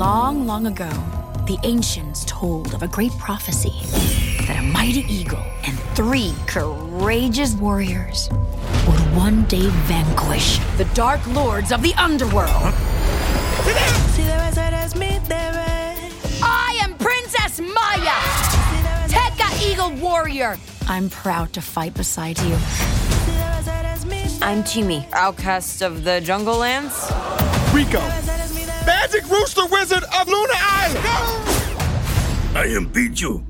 [0.00, 0.88] Long, long ago,
[1.46, 3.74] the ancients told of a great prophecy
[4.46, 8.30] that a mighty eagle and three courageous warriors
[8.88, 12.48] would one day vanquish the dark lords of the underworld.
[16.42, 18.16] I am Princess Maya,
[19.06, 20.56] Teca Eagle Warrior.
[20.88, 22.54] I'm proud to fight beside you.
[24.40, 26.94] I'm Chimi, outcast of the Jungle Lands.
[27.74, 28.00] Rico,
[28.86, 31.04] Magic Rooster Wizard of Luna Island.
[32.56, 33.44] I am Picchu.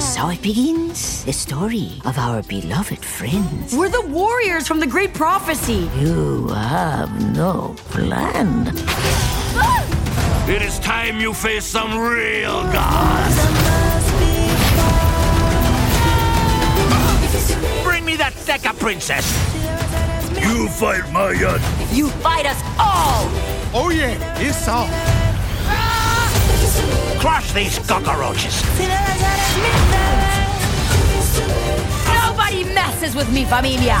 [0.00, 3.74] So it begins the story of our beloved friends.
[3.74, 5.88] We're the warriors from the great prophecy.
[5.98, 8.68] You have no plan.
[10.48, 13.36] It is time you face some real gods.
[17.84, 19.47] Bring me that Teca princess.
[20.36, 21.58] You fight Maya.
[21.92, 23.24] You fight us all.
[23.74, 24.88] Oh yeah, it's all.
[27.18, 28.62] Crush these cockroaches.
[32.14, 33.96] Nobody messes with me, familia.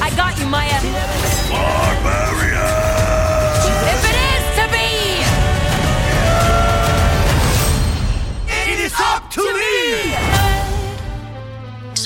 [0.00, 0.80] I got you, Maya.
[1.50, 2.97] Barbarian.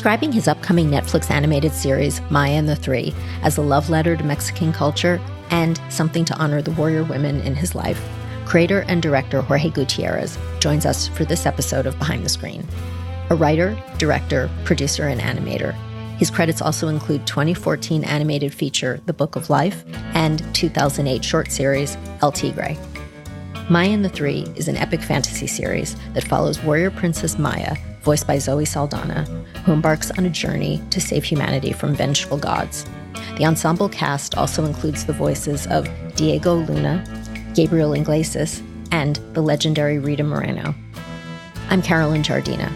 [0.02, 4.24] Describing his upcoming Netflix animated series, Maya and the Three, as a love letter to
[4.24, 8.02] Mexican culture and something to honor the warrior women in his life.
[8.44, 12.66] Creator and director Jorge Gutierrez joins us for this episode of Behind the Screen.
[13.30, 15.72] A writer, director, producer, and animator.
[16.16, 21.96] His credits also include 2014 animated feature The Book of Life and 2008 short series
[22.22, 22.76] El Tigre.
[23.70, 28.26] Maya and the Three is an epic fantasy series that follows warrior princess Maya, voiced
[28.26, 29.24] by Zoe Saldana,
[29.64, 32.84] who embarks on a journey to save humanity from vengeful gods.
[33.36, 37.04] The ensemble cast also includes the voices of Diego Luna,
[37.54, 40.74] Gabriel Iglesias, and the legendary Rita Moreno.
[41.70, 42.70] I'm Carolyn Giardina.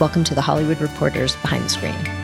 [0.00, 2.21] Welcome to the Hollywood Reporters Behind the Screen.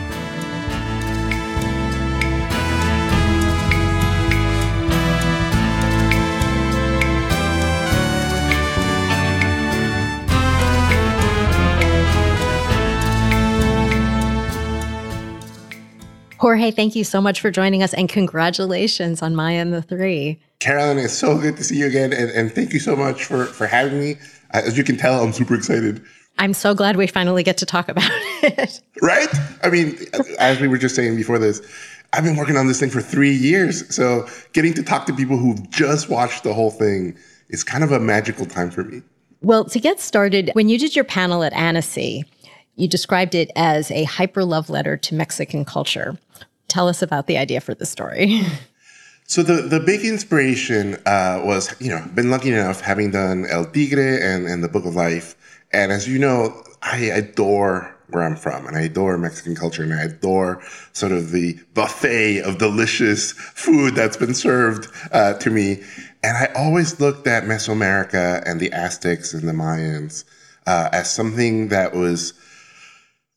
[16.48, 20.40] Jorge, thank you so much for joining us and congratulations on Maya and the Three.
[20.60, 23.44] Carolyn, it's so good to see you again, and, and thank you so much for
[23.44, 24.14] for having me.
[24.52, 26.02] As you can tell, I'm super excited.
[26.38, 28.10] I'm so glad we finally get to talk about
[28.42, 28.80] it.
[29.02, 29.28] Right?
[29.62, 29.98] I mean,
[30.38, 31.60] as we were just saying before this,
[32.14, 35.36] I've been working on this thing for three years, so getting to talk to people
[35.36, 37.14] who've just watched the whole thing
[37.50, 39.02] is kind of a magical time for me.
[39.42, 42.24] Well, to get started, when you did your panel at Annecy,
[42.78, 46.16] you described it as a hyper love letter to Mexican culture.
[46.68, 48.42] Tell us about the idea for the story.
[49.30, 53.66] So the, the big inspiration uh, was, you know, been lucky enough having done El
[53.66, 55.36] Tigre and, and the Book of Life.
[55.70, 59.92] And as you know, I adore where I'm from and I adore Mexican culture and
[59.92, 60.62] I adore
[60.94, 65.82] sort of the buffet of delicious food that's been served uh, to me.
[66.22, 70.24] And I always looked at Mesoamerica and the Aztecs and the Mayans
[70.66, 72.32] uh, as something that was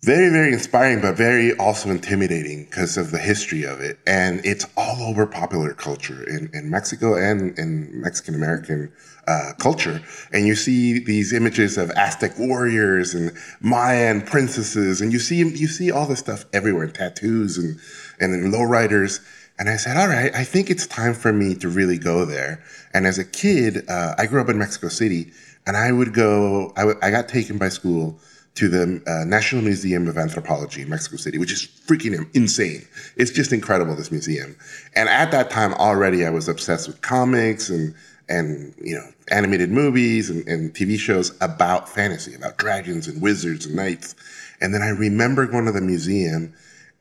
[0.03, 3.99] very, very inspiring, but very also intimidating because of the history of it.
[4.07, 8.91] And it's all over popular culture in, in Mexico and in Mexican American
[9.27, 10.01] uh, culture.
[10.33, 15.67] And you see these images of Aztec warriors and Mayan princesses, and you see you
[15.67, 17.79] see all this stuff everywhere, in tattoos and
[18.19, 19.23] and then lowriders.
[19.59, 22.63] And I said, all right, I think it's time for me to really go there.
[22.95, 25.31] And as a kid, uh, I grew up in Mexico City,
[25.67, 26.73] and I would go.
[26.75, 28.19] I, w- I got taken by school
[28.55, 32.85] to the uh, National Museum of Anthropology in Mexico City, which is freaking insane.
[33.15, 34.57] It's just incredible, this museum.
[34.95, 37.95] And at that time already, I was obsessed with comics and,
[38.27, 43.65] and you know, animated movies and, and TV shows about fantasy, about dragons and wizards
[43.65, 44.15] and knights.
[44.59, 46.53] And then I remember going to the museum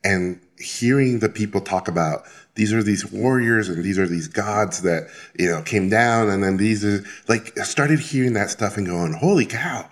[0.03, 2.23] and hearing the people talk about
[2.55, 6.29] these are these warriors and these are these gods that, you know, came down.
[6.29, 9.89] And then these are like, I started hearing that stuff and going, holy cow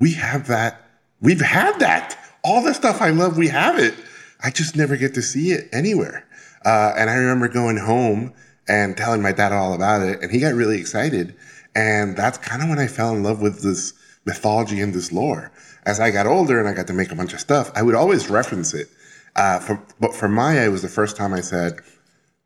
[0.00, 0.84] we have that.
[1.20, 2.18] We've had that.
[2.42, 3.94] All the stuff I love, we have it.
[4.42, 6.26] I just never get to see it anywhere.
[6.64, 8.32] Uh, and I remember going home
[8.66, 11.36] and telling my dad all about it, and he got really excited.
[11.74, 13.92] And that's kind of when I fell in love with this
[14.24, 15.52] mythology and this lore.
[15.84, 17.94] As I got older and I got to make a bunch of stuff, I would
[17.94, 18.88] always reference it.
[19.36, 21.80] Uh, for, but for Maya, it was the first time I said,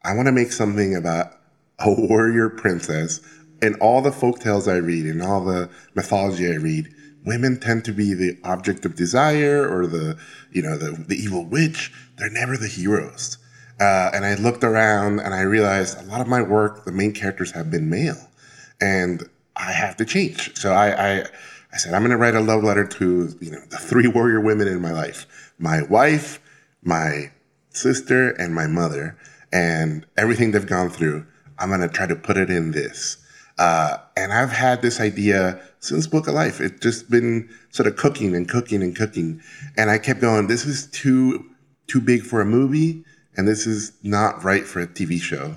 [0.04, 1.32] I want to make something about
[1.78, 3.20] a warrior princess.
[3.62, 7.84] In all the folk tales I read, in all the mythology I read, women tend
[7.84, 10.18] to be the object of desire or the
[10.52, 13.38] you know the, the evil witch they're never the heroes
[13.80, 17.12] Uh, and I looked around and I realized a lot of my work, the main
[17.12, 18.30] characters have been male,
[18.80, 20.56] and I have to change.
[20.56, 20.88] So I,
[21.20, 21.26] I,
[21.72, 24.40] I said I'm going to write a love letter to you know the three warrior
[24.40, 26.40] women in my life: my wife,
[26.82, 27.32] my
[27.70, 29.18] sister, and my mother,
[29.52, 31.26] and everything they've gone through.
[31.58, 33.18] I'm going to try to put it in this.
[33.58, 36.60] Uh, and I've had this idea since Book of Life.
[36.60, 39.40] It's just been sort of cooking and cooking and cooking.
[39.76, 41.44] And I kept going, this is too,
[41.88, 43.04] too big for a movie.
[43.36, 45.56] And this is not right for a TV show.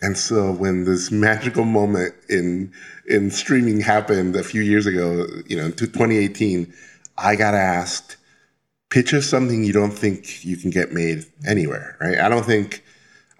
[0.00, 2.72] And so when this magical moment in,
[3.06, 6.72] in streaming happened a few years ago, you know, to 2018,
[7.18, 8.16] I got asked,
[8.90, 12.18] pitch us something you don't think you can get made anywhere, right?
[12.18, 12.82] I don't think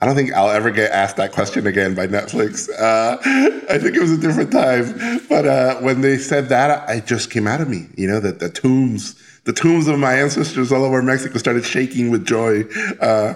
[0.00, 2.68] I don't think I'll ever get asked that question again by Netflix.
[2.70, 3.18] Uh,
[3.68, 5.20] I think it was a different time.
[5.28, 7.88] But uh, when they said that, it just came out of me.
[7.96, 12.10] You know, that the tombs, the tombs of my ancestors all over Mexico started shaking
[12.10, 12.62] with joy.
[13.00, 13.34] Uh,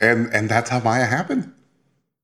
[0.00, 1.52] and, and that's how Maya happened.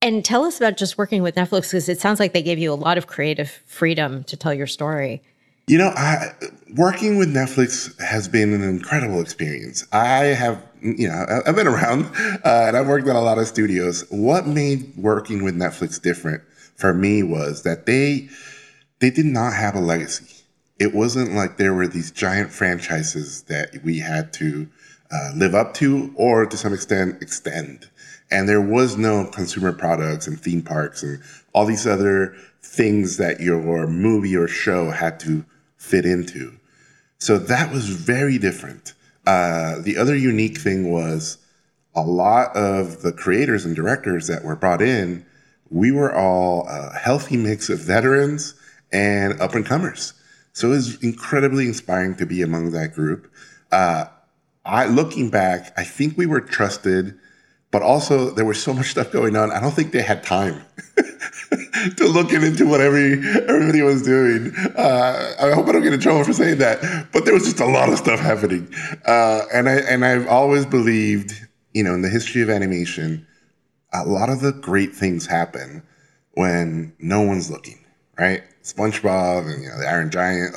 [0.01, 2.71] And tell us about just working with Netflix because it sounds like they gave you
[2.71, 5.23] a lot of creative freedom to tell your story.
[5.67, 6.33] You know, I,
[6.75, 9.85] working with Netflix has been an incredible experience.
[9.91, 12.05] I have, you know, I've been around
[12.45, 14.05] uh, and I've worked at a lot of studios.
[14.09, 16.43] What made working with Netflix different
[16.75, 18.29] for me was that they
[18.99, 20.43] they did not have a legacy.
[20.79, 24.67] It wasn't like there were these giant franchises that we had to
[25.11, 27.89] uh, live up to or to some extent extend.
[28.29, 31.21] And there was no consumer products and theme parks and
[31.53, 35.45] all these other things that your movie or show had to
[35.77, 36.57] fit into.
[37.19, 38.93] So that was very different.
[39.27, 41.37] Uh, the other unique thing was
[41.93, 45.25] a lot of the creators and directors that were brought in,
[45.69, 48.55] we were all a healthy mix of veterans
[48.89, 50.13] and up and comers.
[50.53, 53.29] So it was incredibly inspiring to be among that group.
[53.69, 54.05] Uh,
[54.63, 57.19] I, looking back, I think we were trusted,
[57.69, 59.51] but also there was so much stuff going on.
[59.51, 60.63] I don't think they had time
[61.95, 64.53] to looking into what every everybody was doing.
[64.75, 67.59] Uh, I hope I don't get in trouble for saying that, but there was just
[67.59, 68.73] a lot of stuff happening,
[69.05, 71.33] uh, and I and I've always believed,
[71.73, 73.25] you know, in the history of animation,
[73.93, 75.83] a lot of the great things happen
[76.33, 77.83] when no one's looking,
[78.17, 78.43] right?
[78.67, 80.53] SpongeBob and you know the Iron Giant,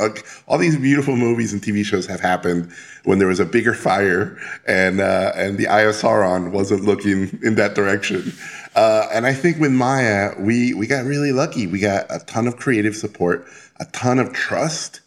[0.48, 2.72] all these beautiful movies and TV shows have happened
[3.04, 4.36] when there was a bigger fire
[4.66, 8.32] and uh, and the Eye of Sauron wasn't looking in that direction.
[8.74, 11.66] Uh, and I think with Maya, we we got really lucky.
[11.66, 13.46] We got a ton of creative support,
[13.80, 15.00] a ton of trust,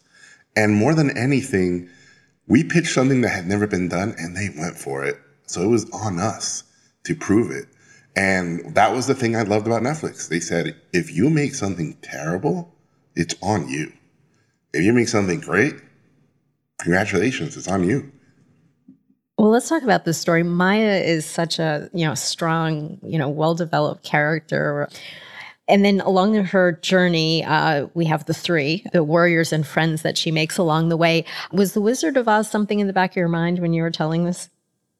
[0.56, 1.88] and more than anything,
[2.46, 5.16] we pitched something that had never been done, and they went for it.
[5.46, 6.64] So it was on us
[7.04, 7.66] to prove it.
[8.16, 10.28] And that was the thing I loved about Netflix.
[10.28, 12.72] They said, if you make something terrible,
[13.16, 13.92] it's on you.
[14.72, 15.74] If you make something great,
[16.78, 18.12] congratulations, it's on you.
[19.36, 20.44] Well, let's talk about this story.
[20.44, 24.88] Maya is such a, you know, strong, you know, well-developed character.
[25.66, 30.16] And then along her journey, uh, we have the three, the warriors and friends that
[30.16, 31.24] she makes along the way.
[31.52, 33.90] Was the Wizard of Oz something in the back of your mind when you were
[33.90, 34.50] telling this?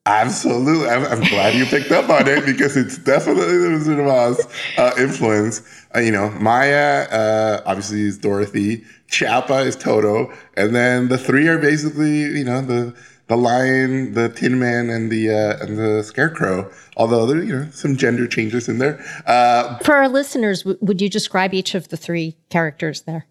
[0.07, 0.89] Absolutely.
[0.89, 4.47] I'm, I'm glad you picked up on it because it's definitely the Wizard of Oz
[4.77, 5.63] uh, influence.
[5.95, 11.47] Uh, you know, Maya uh, obviously is Dorothy, Chappa is Toto, and then the three
[11.47, 12.95] are basically, you know, the
[13.27, 16.71] the lion, the Tin Man, and the uh, and the Scarecrow.
[16.97, 19.05] Although there, you know, some gender changes in there.
[19.27, 23.27] Uh, For our listeners, w- would you describe each of the three characters there?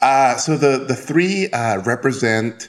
[0.00, 2.68] Uh, so the the three uh, represent,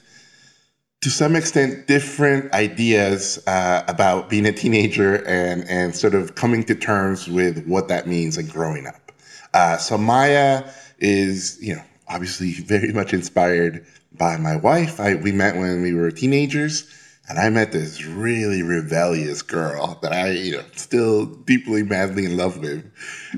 [1.02, 6.64] to some extent, different ideas uh, about being a teenager and and sort of coming
[6.64, 9.12] to terms with what that means and growing up.
[9.54, 10.64] Uh, so Maya
[11.00, 15.00] is, you know, obviously very much inspired by my wife.
[15.00, 16.90] I, we met when we were teenagers,
[17.28, 22.38] and I met this really rebellious girl that I, you know, still deeply, madly in
[22.38, 22.92] love with,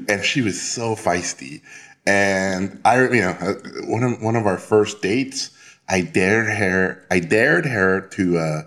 [0.07, 1.61] and she was so feisty.
[2.05, 3.53] And I, you know, uh,
[3.85, 5.51] one of one of our first dates,
[5.87, 8.61] I dared her, I dared her to uh,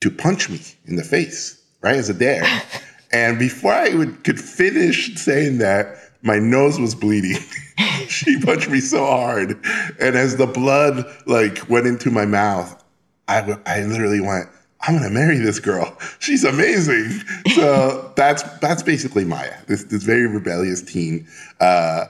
[0.00, 2.44] to punch me in the face, right as a dare.
[3.12, 7.42] and before I would could finish saying that, my nose was bleeding.
[8.08, 9.50] she punched me so hard,
[10.00, 12.82] and as the blood like went into my mouth,
[13.28, 14.48] I I literally went.
[14.84, 15.96] I'm gonna marry this girl.
[16.18, 17.10] She's amazing.
[17.54, 21.26] So that's that's basically Maya, this this very rebellious teen.
[21.60, 22.06] Uh,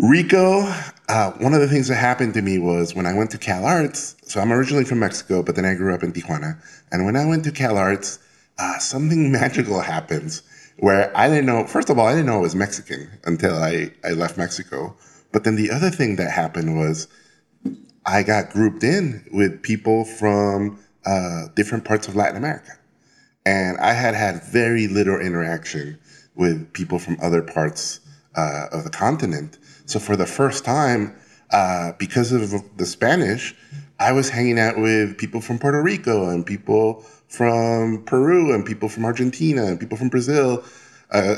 [0.00, 0.62] Rico,
[1.08, 3.64] uh, one of the things that happened to me was when I went to Cal
[3.64, 4.16] Arts.
[4.22, 6.60] So I'm originally from Mexico, but then I grew up in Tijuana.
[6.90, 8.18] And when I went to Cal Arts,
[8.58, 10.42] uh, something magical happens
[10.78, 13.92] where I didn't know, first of all, I didn't know I was Mexican until I,
[14.04, 14.96] I left Mexico.
[15.32, 17.08] But then the other thing that happened was
[18.06, 22.72] I got grouped in with people from uh, different parts of Latin America.
[23.46, 25.98] And I had had very little interaction
[26.34, 28.00] with people from other parts
[28.34, 29.58] uh, of the continent.
[29.86, 31.16] So for the first time,
[31.50, 33.54] uh, because of the Spanish,
[33.98, 37.04] I was hanging out with people from Puerto Rico and people
[37.36, 40.64] from Peru and people from Argentina and people from Brazil.
[41.10, 41.36] Uh,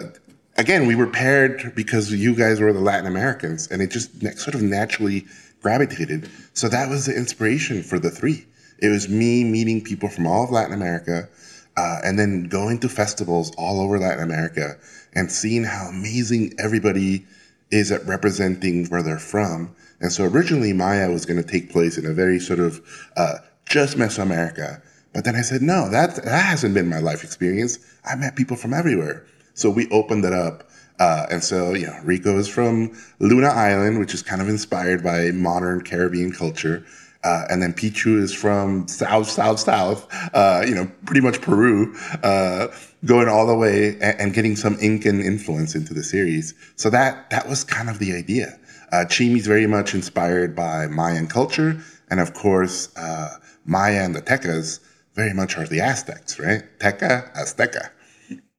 [0.56, 4.54] again, we were paired because you guys were the Latin Americans, and it just sort
[4.54, 5.26] of naturally
[5.62, 6.30] gravitated.
[6.54, 8.46] So that was the inspiration for the three.
[8.78, 11.28] It was me meeting people from all of Latin America,
[11.76, 14.76] uh, and then going to festivals all over Latin America
[15.14, 17.26] and seeing how amazing everybody
[17.70, 19.74] is at representing where they're from.
[20.00, 22.80] And so originally Maya was going to take place in a very sort of
[23.16, 24.82] uh, just Mesoamerica.
[25.16, 27.78] But then I said, no, that, that hasn't been my life experience.
[28.04, 29.24] I met people from everywhere.
[29.54, 30.68] So we opened it up.
[30.98, 35.02] Uh, and so, you know, Rico is from Luna Island, which is kind of inspired
[35.02, 36.84] by modern Caribbean culture.
[37.24, 41.96] Uh, and then Picchu is from south, south, south, uh, you know, pretty much Peru,
[42.22, 42.66] uh,
[43.06, 46.52] going all the way and, and, getting some Incan influence into the series.
[46.76, 48.58] So that that was kind of the idea.
[48.92, 51.80] Uh, Chimi's very much inspired by Mayan culture,
[52.10, 54.80] and of course, uh, Maya and the Tecas
[55.16, 56.62] very much are the Aztecs, right?
[56.78, 57.90] Teca, Azteca.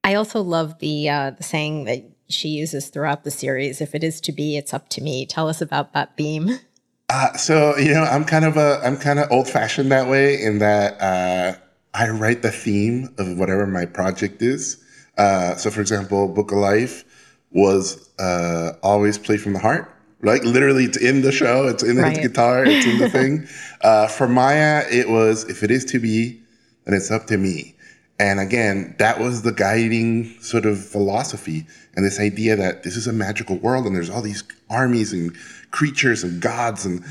[0.04, 3.80] I also love the uh, the saying that she uses throughout the series.
[3.80, 5.26] If it is to be, it's up to me.
[5.26, 6.60] Tell us about that beam.
[7.10, 10.42] Uh, so you know, I'm kind of a I'm kind of old fashioned that way
[10.42, 11.58] in that uh,
[11.94, 14.84] I write the theme of whatever my project is.
[15.18, 17.04] Uh, so, for example, Book of Life
[17.52, 19.94] was uh, always play from the heart.
[20.22, 21.68] Like literally, it's in the show.
[21.68, 22.16] It's in right.
[22.16, 22.66] the guitar.
[22.66, 23.48] It's in the thing.
[23.80, 26.42] Uh, for Maya, it was if it is to be,
[26.88, 27.76] then it's up to me.
[28.20, 33.06] And again, that was the guiding sort of philosophy and this idea that this is
[33.06, 35.36] a magical world and there's all these armies and
[35.70, 37.04] creatures and gods and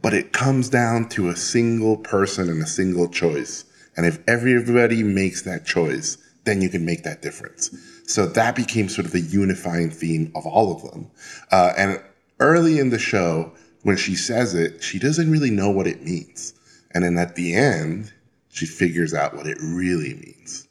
[0.00, 3.64] but it comes down to a single person and a single choice.
[3.96, 7.70] And if everybody makes that choice, then you can make that difference.
[8.06, 11.10] So that became sort of the unifying theme of all of them.
[11.50, 12.02] Uh, and
[12.38, 16.52] early in the show, when she says it, she doesn't really know what it means.
[16.90, 18.12] And then at the end,
[18.54, 20.68] she figures out what it really means.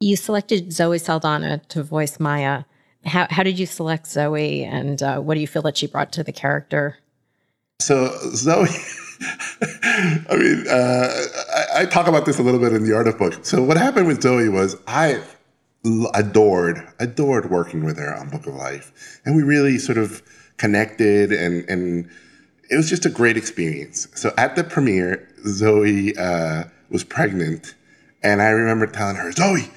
[0.00, 2.64] You selected Zoe Saldana to voice Maya.
[3.04, 6.12] How, how did you select Zoe, and uh, what do you feel that she brought
[6.12, 6.96] to the character?
[7.80, 8.68] So, Zoe.
[9.62, 11.08] I mean, uh,
[11.54, 13.44] I, I, talk about this a little bit in the art of book.
[13.44, 15.22] So, what happened with Zoe was I
[16.14, 20.22] adored, adored working with her on Book of Life, and we really sort of
[20.56, 22.10] connected, and and
[22.70, 24.08] it was just a great experience.
[24.14, 27.74] So, at the premiere, Zoe uh, was pregnant.
[28.22, 29.68] And I remember telling her, Zoe,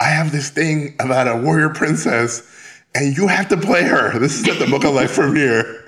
[0.00, 2.42] I have this thing about a warrior princess,
[2.94, 4.18] and you have to play her.
[4.18, 5.84] This is at the Book of Life premiere.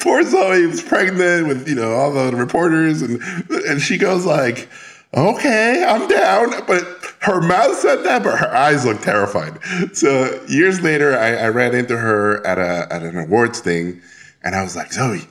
[0.00, 3.20] Poor Zoe was pregnant with, you know, all the reporters, and
[3.50, 4.68] and she goes like,
[5.14, 6.50] okay, I'm down.
[6.66, 6.84] But
[7.20, 9.58] her mouth said that, but her eyes looked terrified.
[9.94, 14.00] So years later, I, I ran into her at a at an awards thing,
[14.44, 15.26] and I was like, Zoe,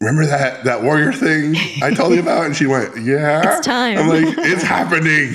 [0.00, 2.46] remember that that warrior thing I told you about?
[2.46, 3.56] And she went, yeah.
[3.56, 3.98] It's time.
[3.98, 5.34] I'm like, it's happening.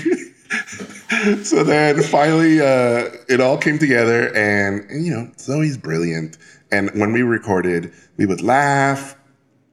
[1.43, 6.37] so then finally, uh, it all came together, and, and, you know, Zoe's brilliant.
[6.71, 9.15] And when we recorded, we would laugh.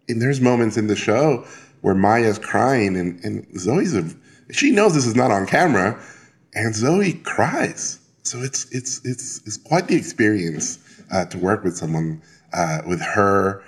[0.08, 1.46] And there's moments in the show
[1.80, 4.08] where Maya's crying, and, and Zoe's a,
[4.50, 6.00] she knows this is not on camera,
[6.54, 7.98] and Zoe cries.
[8.24, 10.78] So it's it's it's it's quite the experience
[11.10, 12.22] uh, to work with someone
[12.52, 13.64] uh, with her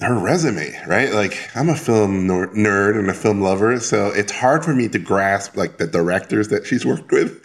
[0.00, 1.12] her resume, right?
[1.12, 4.98] Like I'm a film nerd and a film lover, so it's hard for me to
[4.98, 7.44] grasp like the directors that she's worked with.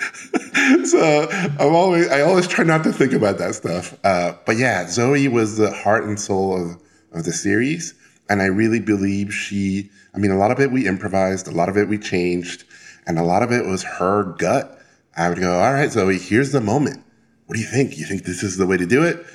[0.85, 3.97] so I'm always I always try not to think about that stuff.
[4.03, 6.81] Uh, but yeah, Zoe was the heart and soul of
[7.11, 7.93] of the series,
[8.29, 9.89] and I really believe she.
[10.13, 12.63] I mean, a lot of it we improvised, a lot of it we changed,
[13.05, 14.79] and a lot of it was her gut.
[15.15, 17.03] I would go, all right, Zoe, here's the moment.
[17.45, 17.97] What do you think?
[17.97, 19.25] You think this is the way to do it?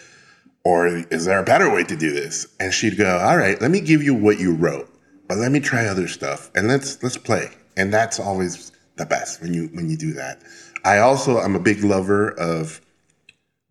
[0.64, 2.46] Or is there a better way to do this?
[2.58, 4.88] And she'd go, all right, let me give you what you wrote,
[5.28, 7.50] but let me try other stuff and let's, let's play.
[7.76, 10.42] And that's always the best when you, when you do that.
[10.84, 12.80] I also, I'm a big lover of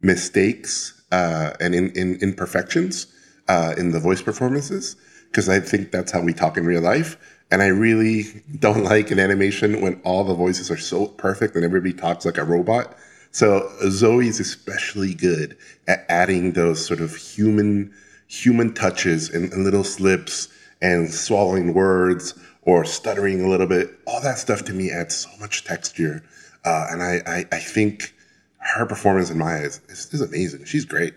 [0.02, 3.08] mistakes, uh, and in, in imperfections,
[3.48, 4.96] uh, in the voice performances,
[5.28, 7.18] because I think that's how we talk in real life.
[7.52, 8.26] And I really
[8.60, 12.38] don't like an animation when all the voices are so perfect and everybody talks like
[12.38, 12.96] a robot.
[13.34, 17.92] So Zoe's especially good at adding those sort of human
[18.28, 20.50] human touches and, and little slips
[20.82, 23.90] and swallowing words or stuttering a little bit.
[24.06, 26.24] All that stuff to me adds so much texture.
[26.64, 28.14] Uh, and I, I, I, think
[28.58, 30.64] her performance in my eyes is, is, amazing.
[30.66, 31.14] She's great.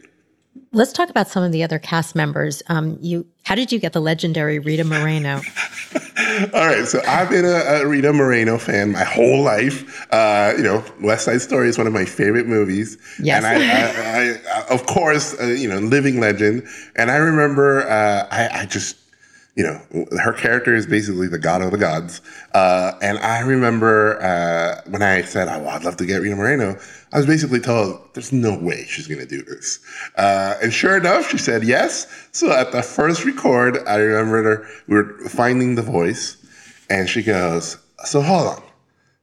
[0.77, 2.63] Let's talk about some of the other cast members.
[2.69, 5.37] Um, you, how did you get the legendary Rita Moreno?
[6.53, 10.07] All right, so I've been a, a, Rita Moreno fan my whole life.
[10.13, 12.99] Uh, you know, West Side Story is one of my favorite movies.
[13.19, 13.43] Yes.
[13.43, 16.69] And I, I, I of course, uh, you know, living legend.
[16.95, 18.99] And I remember, uh, I, I just
[19.57, 22.21] you know, her character is basically the god of the gods.
[22.53, 26.37] Uh, and I remember uh, when I said, oh, well, I'd love to get Rita
[26.37, 26.79] Moreno,
[27.11, 29.81] I was basically told, there's no way she's going to do this.
[30.17, 32.29] Uh, and sure enough, she said yes.
[32.33, 36.37] So at the first record, I remember her, we were finding the voice,
[36.91, 38.63] and she goes, So hold on.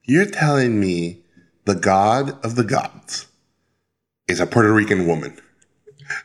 [0.01, 1.21] You're telling me
[1.65, 3.27] the god of the gods
[4.27, 5.39] is a Puerto Rican woman?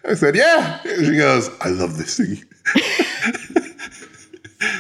[0.09, 0.81] I said, Yeah.
[0.83, 2.43] And she goes, I love this thing.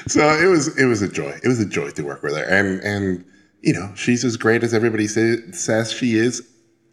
[0.08, 1.38] so it was it was a joy.
[1.42, 3.24] It was a joy to work with her, and and
[3.62, 6.46] you know she's as great as everybody say, says she is,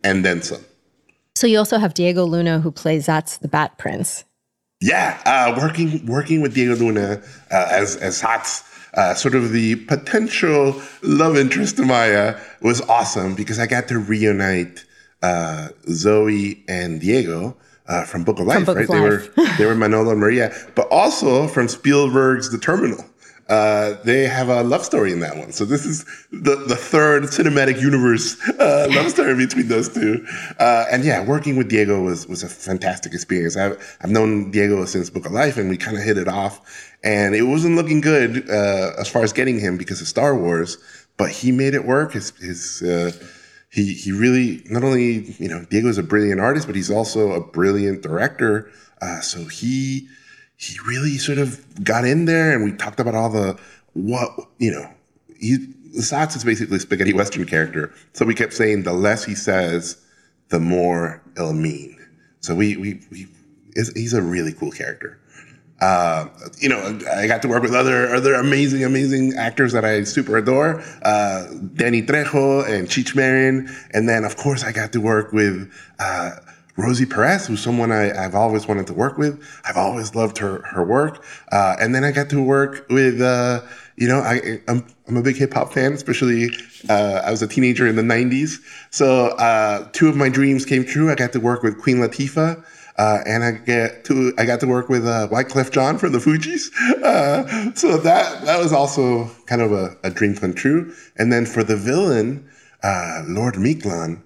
[0.03, 0.63] and then some.
[1.35, 4.23] So you also have Diego Luna who plays Zatz the Bat Prince.
[4.81, 9.75] Yeah, uh, working working with Diego Luna uh, as as Zatz, uh, sort of the
[9.75, 14.85] potential love interest to Maya was awesome because I got to reunite
[15.21, 18.83] uh, Zoe and Diego uh, from Book of Life, Book right?
[18.83, 19.37] Of they Life.
[19.37, 23.05] were they were Manolo and Maria, but also from Spielberg's The Terminal.
[23.47, 25.51] Uh, they have a love story in that one.
[25.51, 30.25] So this is the, the third cinematic universe uh, love story between those two.
[30.59, 33.55] Uh, and yeah, working with Diego was was a fantastic experience.
[33.55, 36.59] I've I've known Diego since Book of Life, and we kind of hit it off.
[37.03, 40.79] And it wasn't looking good uh, as far as getting him because of Star Wars,
[41.17, 42.13] but he made it work.
[42.13, 43.11] His his uh,
[43.71, 47.41] he he really not only you know Diego's a brilliant artist, but he's also a
[47.41, 48.71] brilliant director.
[49.01, 50.07] Uh, so he
[50.57, 53.59] he really sort of got in there, and we talked about all the
[53.93, 54.89] what you know.
[55.39, 55.57] He
[55.97, 59.97] Zatz is basically a spaghetti western character, so we kept saying the less he says,
[60.49, 61.97] the more it'll mean.
[62.41, 63.27] So we we, we
[63.75, 65.19] he's a really cool character.
[65.81, 66.27] Uh,
[66.59, 70.37] you know, I got to work with other other amazing, amazing actors that I super
[70.37, 70.81] adore.
[71.01, 75.69] Uh, Danny Trejo and Cheech Marin, and then of course I got to work with
[75.99, 76.31] uh,
[76.77, 79.43] Rosie Perez, who's someone I, have always wanted to work with.
[79.65, 83.21] I've always loved her her work, uh, and then I got to work with.
[83.21, 83.61] Uh,
[83.97, 86.51] you know, I, I'm I'm a big hip hop fan, especially
[86.89, 88.59] uh, I was a teenager in the '90s.
[88.91, 89.35] So
[89.91, 91.11] two of my dreams came true.
[91.11, 92.63] I got to work with Queen Latifah.
[92.97, 96.19] Uh, and I get to I got to work with uh, Wyclef Jean from the
[96.19, 96.71] Fugees,
[97.03, 100.93] uh, so that that was also kind of a, a, dream come true.
[101.17, 102.49] And then for the villain,
[102.83, 104.21] uh, Lord Mictlan,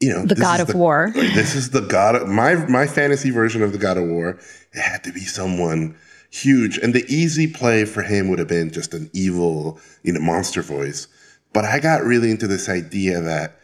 [0.00, 1.12] you know, the God of the, War.
[1.14, 4.38] This is the God of my my fantasy version of the God of War.
[4.72, 5.94] It had to be someone
[6.30, 10.20] huge, and the easy play for him would have been just an evil, you know,
[10.20, 11.06] monster voice.
[11.52, 13.60] But I got really into this idea that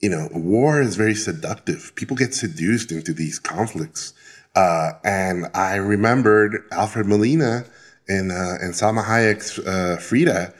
[0.00, 1.92] you know, war is very seductive.
[1.94, 4.14] People get seduced into these conflicts.
[4.56, 7.64] Uh, and I remembered Alfred Molina
[8.08, 10.52] and, uh, and Salma Hayek's, uh, Frida.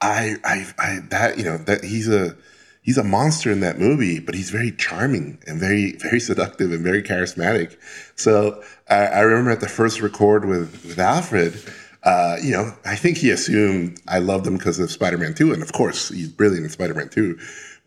[0.00, 2.36] I, I, I, that, you know, that he's a,
[2.82, 6.82] he's a monster in that movie, but he's very charming and very, very seductive and
[6.82, 7.76] very charismatic.
[8.14, 11.60] So I, I remember at the first record with, with Alfred,
[12.04, 15.52] uh, you know, I think he assumed I loved him because of Spider-Man 2.
[15.52, 17.36] And of course, he's brilliant in Spider-Man 2.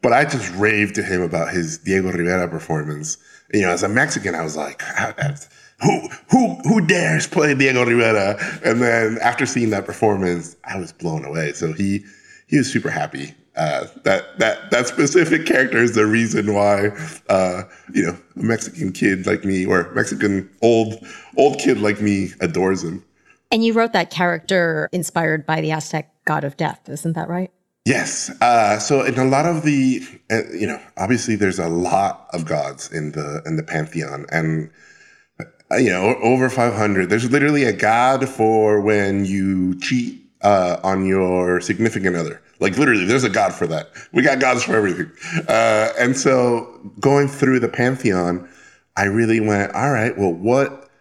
[0.02, 3.18] But I just raved to him about his Diego Rivera performance.
[3.54, 4.82] You know, as a Mexican, I was like,
[5.82, 8.38] who who who dares play Diego Rivera?
[8.64, 11.54] And then after seeing that performance, I was blown away.
[11.54, 12.06] So he
[12.48, 13.34] he was super happy.
[13.56, 16.90] Uh, that that that specific character is the reason why
[17.30, 21.06] uh, you know a Mexican kid like me or Mexican old
[21.38, 23.04] old kid like me adores him.
[23.52, 27.52] And you wrote that character inspired by the Aztec god of death, isn't that right?
[27.90, 28.30] Yes.
[28.40, 32.46] Uh, so in a lot of the, uh, you know, obviously there's a lot of
[32.46, 34.70] gods in the in the pantheon, and
[35.40, 37.10] uh, you know, over 500.
[37.10, 42.40] There's literally a god for when you cheat uh, on your significant other.
[42.60, 43.90] Like literally, there's a god for that.
[44.14, 45.12] We got gods for everything.
[45.48, 48.48] Uh, and so going through the pantheon,
[48.98, 50.92] I really went, all right, well, what?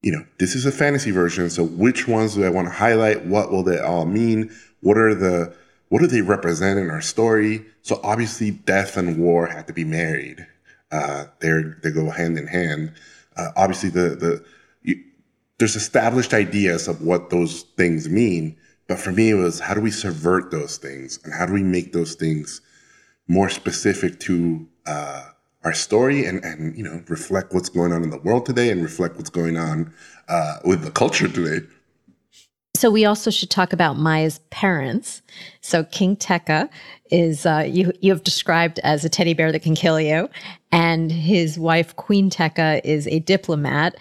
[0.00, 1.50] You know, this is a fantasy version.
[1.50, 3.26] So which ones do I want to highlight?
[3.26, 4.50] What will they all mean?
[4.80, 5.54] What are the
[5.88, 7.64] what do they represent in our story?
[7.82, 10.46] So obviously, death and war had to be married.
[10.90, 12.92] Uh, they they go hand in hand.
[13.36, 14.44] Uh, obviously, the the
[14.82, 15.02] you,
[15.58, 19.80] there's established ideas of what those things mean, but for me, it was how do
[19.80, 22.60] we subvert those things and how do we make those things
[23.26, 25.24] more specific to uh,
[25.64, 28.82] our story and and you know reflect what's going on in the world today and
[28.82, 29.92] reflect what's going on
[30.28, 31.66] uh, with the culture today.
[32.78, 35.20] So we also should talk about Maya's parents.
[35.62, 36.70] So King Teca
[37.10, 40.28] is uh, you you have described as a teddy bear that can kill you,
[40.70, 43.96] and his wife Queen Teca is a diplomat,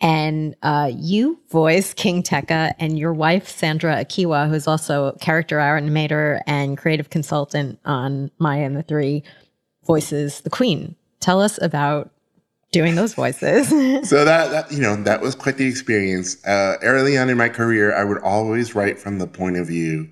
[0.00, 5.56] and uh, you voice King Teca, and your wife Sandra Equihua, who is also character
[5.56, 9.24] animator and creative consultant on Maya and the Three,
[9.84, 10.94] voices the Queen.
[11.18, 12.12] Tell us about
[12.72, 13.68] doing those voices.
[14.08, 16.44] so that, that, you know that was quite the experience.
[16.44, 20.08] Uh, early on in my career, I would always write from the point of view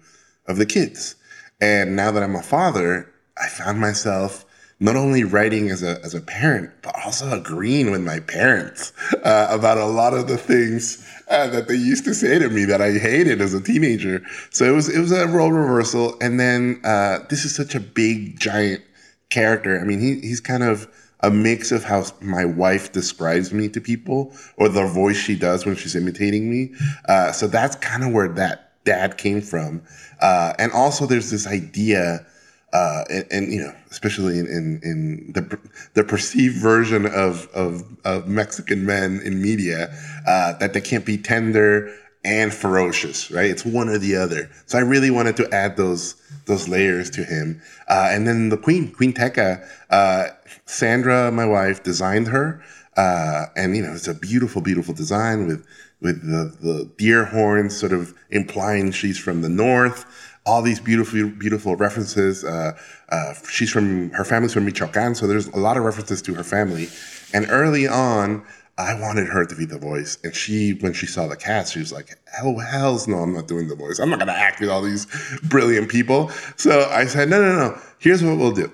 [0.46, 1.16] of the kids,
[1.60, 4.44] and now that I'm a father, I found myself
[4.80, 8.92] not only writing as a as a parent, but also agreeing with my parents
[9.24, 12.64] uh, about a lot of the things uh, that they used to say to me
[12.64, 14.22] that I hated as a teenager.
[14.50, 17.80] So it was it was a role reversal, and then uh, this is such a
[17.80, 18.82] big giant
[19.30, 19.80] character.
[19.80, 20.88] I mean, he he's kind of
[21.20, 25.66] a mix of how my wife describes me to people or the voice she does
[25.66, 26.72] when she's imitating me.
[27.08, 29.82] Uh, so that's kind of where that dad came from.
[30.20, 32.24] Uh, and also there's this idea,
[32.72, 35.58] uh, and, and, you know, especially in, in, in, the,
[35.94, 39.88] the perceived version of, of, of Mexican men in media,
[40.26, 41.92] uh, that they can't be tender
[42.24, 43.50] and ferocious, right?
[43.50, 44.50] It's one or the other.
[44.66, 46.14] So I really wanted to add those,
[46.46, 47.60] those layers to him.
[47.88, 50.28] Uh, and then the queen, Queen Teca, uh,
[50.66, 52.62] Sandra, my wife, designed her.
[52.96, 55.64] Uh, and you know, it's a beautiful, beautiful design with,
[56.00, 60.04] with the, the deer horns sort of implying she's from the north.
[60.44, 62.44] All these beautiful, beautiful references.
[62.44, 62.72] Uh,
[63.10, 65.14] uh, she's from, her family's from Michoacan.
[65.14, 66.88] So there's a lot of references to her family.
[67.32, 68.44] And early on,
[68.78, 70.18] I wanted her to be the voice.
[70.22, 73.48] And she, when she saw the cast, she was like, oh, hell's no, I'm not
[73.48, 73.98] doing the voice.
[73.98, 75.06] I'm not going to act with all these
[75.42, 76.30] brilliant people.
[76.56, 77.80] So I said, no, no, no.
[77.98, 78.70] Here's what we'll do.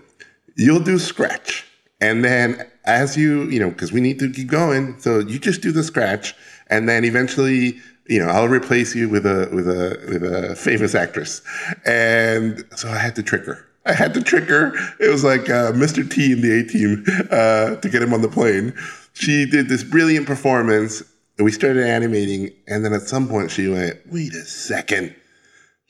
[0.56, 1.66] You'll do scratch.
[2.02, 5.00] And then as you, you know, because we need to keep going.
[5.00, 6.34] So you just do the scratch.
[6.68, 10.94] And then eventually, you know, I'll replace you with a, with a, with a famous
[10.94, 11.40] actress.
[11.86, 13.66] And so I had to trick her.
[13.86, 14.74] I had to trick her.
[14.98, 16.08] It was like uh, Mr.
[16.08, 18.74] T in the A team uh, to get him on the plane
[19.14, 21.02] she did this brilliant performance
[21.38, 22.50] and we started animating.
[22.66, 25.14] And then at some point she went, wait a second,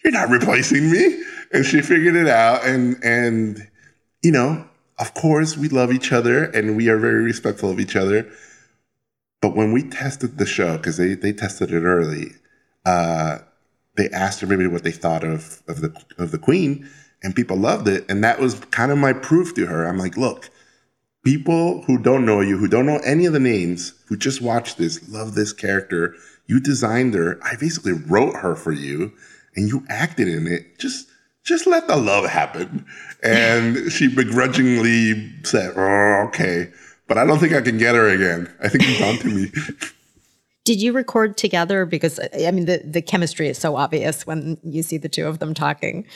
[0.02, 1.22] you're not replacing me.
[1.52, 2.64] And she figured it out.
[2.64, 3.68] And, and,
[4.22, 4.66] you know,
[4.98, 8.30] of course we love each other and we are very respectful of each other.
[9.40, 12.32] But when we tested the show, because they, they tested it early,
[12.86, 13.38] uh,
[13.96, 16.88] they asked everybody what they thought of, of the of the queen,
[17.22, 18.04] and people loved it.
[18.08, 19.86] And that was kind of my proof to her.
[19.86, 20.50] I'm like, look,
[21.24, 24.76] people who don't know you, who don't know any of the names, who just watch
[24.76, 26.14] this, love this character.
[26.46, 27.40] You designed her.
[27.42, 29.12] I basically wrote her for you
[29.56, 30.78] and you acted in it.
[30.78, 31.08] Just,
[31.42, 32.86] just let the love happen.
[33.22, 36.70] And she begrudgingly said, oh, okay.
[37.06, 38.54] But I don't think I can get her again.
[38.62, 39.50] I think he's on to me.
[40.64, 41.84] Did you record together?
[41.84, 45.38] Because I mean, the, the chemistry is so obvious when you see the two of
[45.38, 46.06] them talking.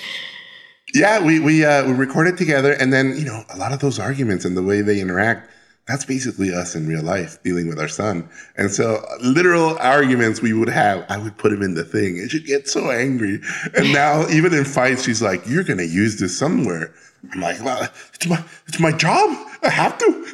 [0.95, 3.99] Yeah, we we uh, we recorded together, and then you know a lot of those
[3.99, 5.51] arguments and the way they interact.
[5.87, 8.29] That's basically us in real life dealing with our son.
[8.59, 12.31] And so, literal arguments we would have, I would put him in the thing, and
[12.31, 13.41] she'd get so angry.
[13.75, 16.93] And now, even in fights, she's like, "You're gonna use this somewhere."
[17.33, 19.31] I'm like, "Well, it's my it's my job.
[19.63, 20.27] I have to."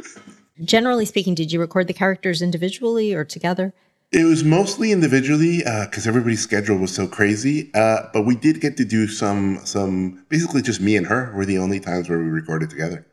[0.62, 3.74] Generally speaking, did you record the characters individually or together?
[4.14, 7.72] It was mostly individually because uh, everybody's schedule was so crazy.
[7.74, 11.44] Uh, but we did get to do some, some basically just me and her were
[11.44, 13.04] the only times where we recorded together.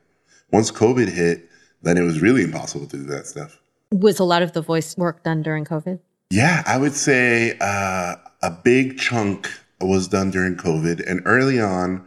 [0.52, 1.50] Once COVID hit,
[1.82, 3.60] then it was really impossible to do that stuff.
[3.92, 6.00] Was a lot of the voice work done during COVID?
[6.30, 12.06] Yeah, I would say uh, a big chunk was done during COVID, and early on,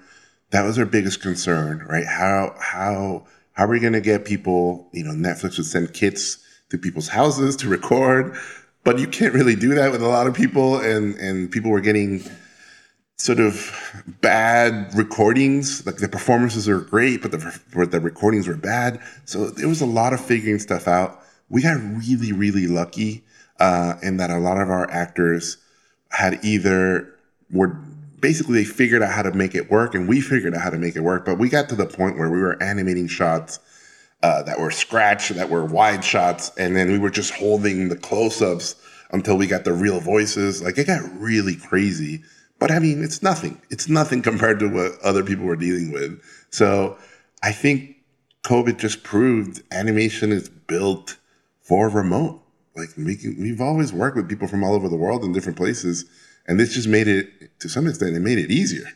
[0.50, 2.06] that was our biggest concern, right?
[2.06, 4.88] How how how are we going to get people?
[4.92, 6.38] You know, Netflix would send kits
[6.70, 8.36] to people's houses to record
[8.84, 11.80] but you can't really do that with a lot of people and and people were
[11.80, 12.22] getting
[13.16, 15.86] sort of bad recordings.
[15.86, 19.00] Like the performances are great but the the recordings were bad.
[19.24, 21.20] So there was a lot of figuring stuff out.
[21.48, 23.24] We got really really lucky
[23.60, 25.58] uh, in that a lot of our actors
[26.10, 27.12] had either
[27.50, 27.76] were
[28.20, 30.78] basically they figured out how to make it work and we figured out how to
[30.78, 33.58] make it work but we got to the point where we were animating shots
[34.24, 37.96] uh, that were scratch, that were wide shots, and then we were just holding the
[37.96, 38.74] close-ups
[39.10, 40.62] until we got the real voices.
[40.62, 42.22] Like it got really crazy.
[42.58, 43.60] But I mean, it's nothing.
[43.68, 46.22] It's nothing compared to what other people were dealing with.
[46.48, 46.96] So
[47.42, 47.96] I think
[48.44, 51.18] COVID just proved animation is built
[51.60, 52.40] for remote.
[52.74, 55.58] Like we can, we've always worked with people from all over the world in different
[55.58, 56.06] places,
[56.48, 58.16] and this just made it to some extent.
[58.16, 58.86] It made it easier.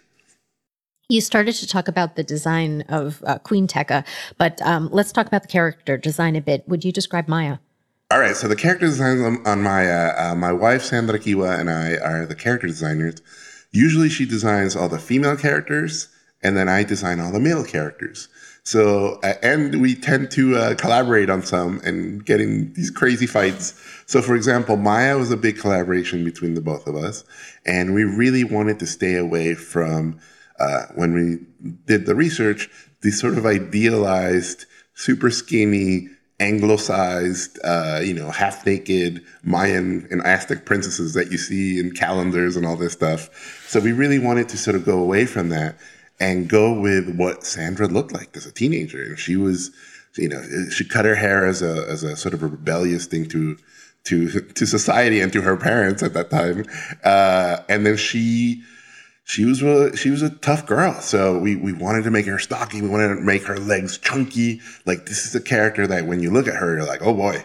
[1.11, 4.05] You started to talk about the design of uh, Queen Teca,
[4.37, 6.69] but um, let's talk about the character design a bit.
[6.69, 7.57] Would you describe Maya?
[8.11, 11.71] All right, so the character designs on, on my uh, my wife Sandra Equihua and
[11.71, 13.23] I are the character designers.
[13.73, 16.09] Usually, she designs all the female characters,
[16.43, 18.29] and then I design all the male characters.
[18.63, 23.73] So, uh, and we tend to uh, collaborate on some and getting these crazy fights.
[24.05, 27.25] So, for example, Maya was a big collaboration between the both of us,
[27.65, 30.21] and we really wanted to stay away from
[30.59, 31.39] uh, when we
[31.87, 32.69] did the research
[33.01, 36.09] these sort of idealized, super skinny,
[36.41, 42.57] anglicized, uh, you know, half naked Mayan and Aztec princesses that you see in calendars
[42.57, 43.65] and all this stuff.
[43.69, 45.77] So we really wanted to sort of go away from that
[46.21, 49.03] and go with what Sandra looked like as a teenager.
[49.03, 49.71] And she was,
[50.17, 53.29] you know, she cut her hair as a as a sort of a rebellious thing
[53.29, 53.57] to
[54.05, 56.65] to to society and to her parents at that time.
[57.05, 58.63] Uh, and then she
[59.29, 60.95] she was a she was a tough girl.
[61.03, 62.81] So we we wanted to make her stocky.
[62.81, 64.63] We wanted to make her legs chunky.
[64.87, 67.45] Like this is a character that when you look at her, you're like, oh boy,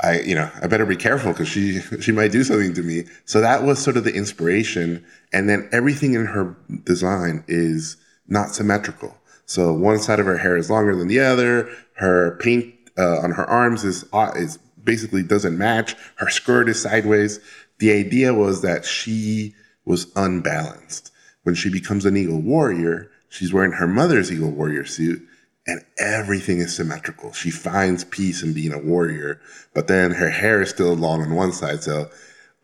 [0.00, 3.06] I you know I better be careful because she she might do something to me.
[3.24, 5.04] So that was sort of the inspiration.
[5.32, 7.96] And then everything in her design is
[8.28, 9.18] not symmetrical.
[9.46, 11.68] So one side of her hair is longer than the other.
[11.94, 15.96] Her paint uh, on her arms is uh, is basically doesn't match.
[16.18, 17.40] Her skirt is sideways.
[17.78, 21.10] The idea was that she was unbalanced.
[21.46, 25.24] When she becomes an Eagle Warrior, she's wearing her mother's Eagle Warrior suit,
[25.64, 27.32] and everything is symmetrical.
[27.32, 29.40] She finds peace in being a warrior,
[29.72, 31.84] but then her hair is still long on one side.
[31.84, 32.10] So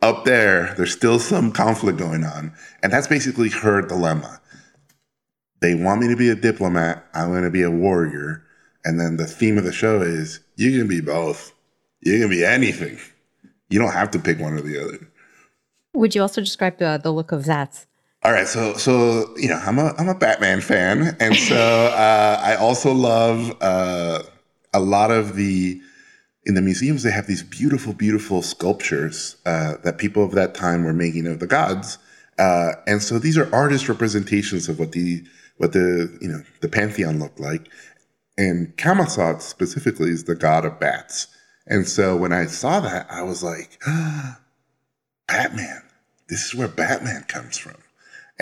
[0.02, 2.54] up there, there's still some conflict going on.
[2.82, 4.40] And that's basically her dilemma.
[5.60, 7.06] They want me to be a diplomat.
[7.14, 8.42] I'm going to be a warrior.
[8.84, 11.52] And then the theme of the show is you can be both.
[12.00, 12.98] You can be anything.
[13.70, 15.08] You don't have to pick one or the other.
[15.94, 17.86] Would you also describe the, the look of Zatz?
[18.24, 21.56] All right, so so you know I'm a I'm a Batman fan, and so
[21.96, 24.22] uh, I also love uh,
[24.72, 25.80] a lot of the
[26.44, 27.02] in the museums.
[27.02, 31.40] They have these beautiful, beautiful sculptures uh, that people of that time were making of
[31.40, 31.98] the gods,
[32.38, 35.24] uh, and so these are artist representations of what the
[35.56, 37.68] what the you know the pantheon looked like.
[38.38, 41.26] And Camazotz specifically is the god of bats,
[41.66, 44.38] and so when I saw that, I was like, ah,
[45.26, 45.82] Batman.
[46.28, 47.81] This is where Batman comes from.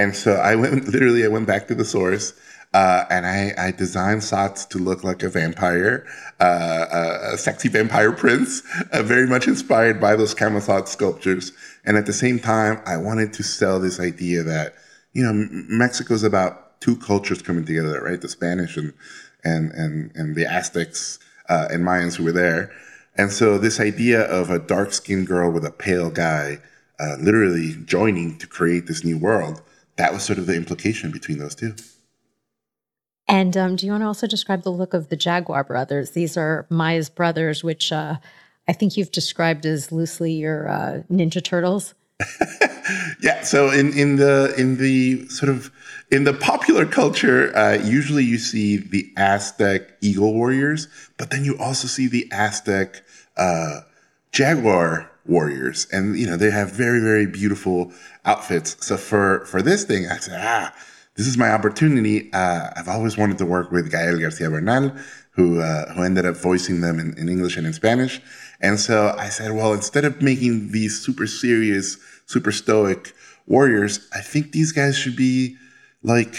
[0.00, 2.32] And so I went literally I went back to the source
[2.72, 6.06] uh, and I, I designed Zatz to look like a vampire,
[6.40, 11.52] uh, a, a, sexy vampire prince, uh, very much inspired by those Camazotz sculptures.
[11.84, 14.74] And at the same time, I wanted to sell this idea that,
[15.14, 18.20] you know, Mexico is about two cultures coming together, right?
[18.20, 18.94] The Spanish and,
[19.42, 22.70] and, and, and the Aztecs uh, and Mayans who were there.
[23.16, 26.60] And so this idea of a dark skinned girl with a pale guy
[27.00, 29.60] uh, literally joining to create this new world
[30.00, 31.74] that was sort of the implication between those two.
[33.28, 36.12] And um, do you want to also describe the look of the Jaguar brothers?
[36.12, 38.16] These are Maya's brothers, which uh,
[38.66, 41.94] I think you've described as loosely your uh, Ninja Turtles.
[43.22, 43.42] yeah.
[43.42, 45.70] So in in the in the sort of
[46.10, 51.58] in the popular culture, uh, usually you see the Aztec eagle warriors, but then you
[51.58, 53.02] also see the Aztec
[53.36, 53.80] uh,
[54.32, 57.92] jaguar warriors, and you know they have very very beautiful
[58.24, 58.76] outfits.
[58.85, 60.74] So for for this thing, I said, ah,
[61.16, 62.33] this is my opportunity.
[62.33, 64.92] Uh, I've always wanted to work with Gael Garcia Bernal,
[65.33, 68.20] who uh, who ended up voicing them in, in English and in Spanish.
[68.61, 73.14] And so I said, well, instead of making these super serious, super stoic
[73.46, 75.56] warriors, I think these guys should be
[76.02, 76.35] like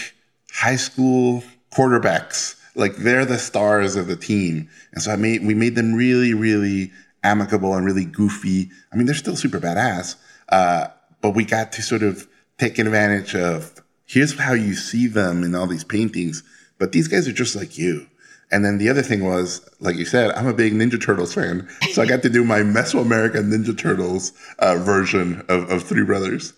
[0.52, 2.56] high school quarterbacks.
[2.76, 4.70] Like they're the stars of the team.
[4.94, 6.92] And so I made we made them really, really
[7.24, 8.72] amicable and really goofy.
[8.92, 10.16] I mean, they're still super badass,
[10.50, 10.88] uh,
[11.22, 15.56] but we got to sort of take advantage of here's how you see them in
[15.56, 16.44] all these paintings,
[16.78, 18.08] but these guys are just like you.
[18.52, 21.70] And then the other thing was, like you said, I'm a big Ninja Turtles fan,
[21.94, 26.54] so I got to do my Mesoamerican Ninja Turtles uh, version of, of Three Brothers.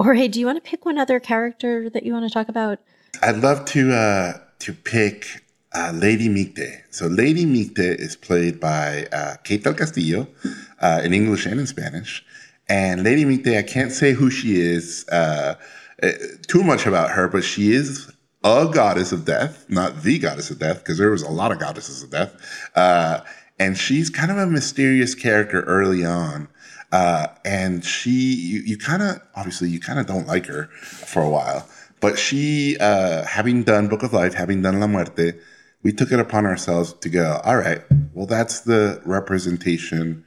[0.00, 2.78] Jorge, do you want to pick one other character that you want to talk about?
[3.22, 5.42] I'd love to uh, to pick
[5.74, 6.82] uh, Lady Micte.
[6.90, 10.28] So Lady Micte is played by uh, Kate del Castillo
[10.80, 12.24] uh, in English and in Spanish.
[12.68, 15.54] And Lady Micte, I can't say who she is uh,
[16.02, 16.10] uh,
[16.46, 18.10] too much about her, but she is
[18.44, 21.58] a goddess of death, not the goddess of death, because there was a lot of
[21.58, 22.70] goddesses of death.
[22.74, 23.20] Uh,
[23.58, 26.48] and she's kind of a mysterious character early on.
[27.44, 31.30] And she, you, you kind of, obviously, you kind of don't like her for a
[31.30, 31.68] while.
[32.00, 35.34] But she, having done Book of Life, having done La Muerte,
[35.82, 40.24] we took it upon ourselves to go, all right, well, that's the representation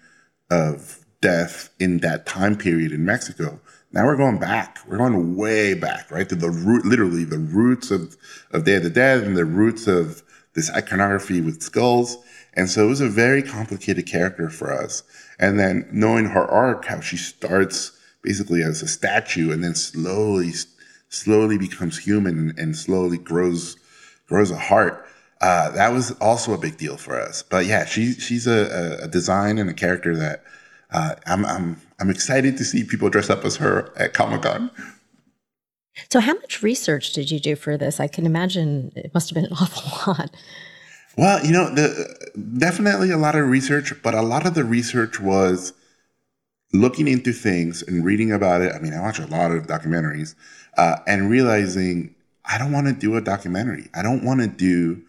[0.52, 3.60] of death in that time period in Mexico.
[3.92, 4.80] Now we're going back.
[4.88, 6.28] We're going way back, right?
[6.28, 8.18] To the root, literally the roots of,
[8.52, 10.22] of Day of the Dead and the roots of
[10.54, 12.18] this iconography with skulls.
[12.54, 15.04] And so it was a very complicated character for us.
[15.40, 20.52] And then knowing her arc, how she starts basically as a statue and then slowly,
[21.10, 23.78] slowly becomes human and slowly grows,
[24.28, 25.05] grows a heart.
[25.42, 27.44] Uh, that was also a big deal for us.
[27.44, 30.44] But yeah, she, she's a, a design and a character that
[30.92, 34.72] uh, I'm, I'm, I'm excited to see people dress up as her at Comic Con.
[36.10, 38.00] So, how much research did you do for this?
[38.00, 40.32] I can imagine it must have been an awful lot.
[41.18, 45.20] Well, you know, the, definitely a lot of research, but a lot of the research
[45.20, 45.74] was
[46.74, 48.74] looking into things and reading about it.
[48.74, 50.36] I mean, I watch a lot of documentaries
[50.78, 53.88] uh, and realizing I don't want to do a documentary.
[53.96, 55.02] I don't want to do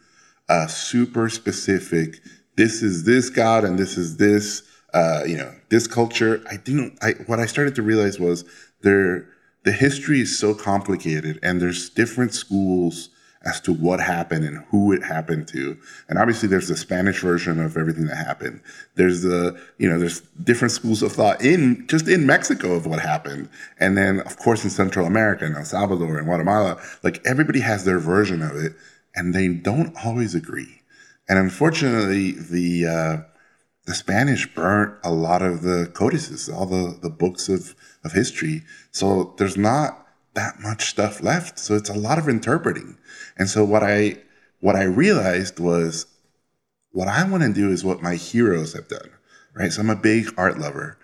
[0.49, 2.21] a super specific.
[2.57, 4.63] This is this God and this is this.
[4.95, 6.43] Uh, you know, this culture.
[6.51, 6.99] I didn't.
[7.03, 8.45] I what I started to realize was
[8.83, 9.29] there.
[9.65, 13.11] The history is so complicated, and there's different schools
[13.47, 15.79] as to what happened and who it happened to.
[16.09, 18.61] And obviously there's the Spanish version of everything that happened.
[18.97, 22.99] There's the, you know, there's different schools of thought in just in Mexico of what
[22.99, 23.49] happened.
[23.79, 27.85] And then of course in Central America and El Salvador and Guatemala, like everybody has
[27.85, 28.75] their version of it
[29.17, 30.83] and they don't always agree.
[31.29, 33.17] And unfortunately, the, uh,
[33.87, 37.75] the Spanish burnt a lot of the codices, all the, the books of,
[38.05, 38.63] of history.
[38.93, 41.59] So there's not that much stuff left.
[41.59, 42.99] So it's a lot of interpreting.
[43.37, 44.19] And so what I
[44.61, 46.07] what I realized was
[46.93, 49.11] what I want to do is what my heroes have done.
[49.55, 49.73] Right.
[49.73, 50.99] So I'm a big art lover.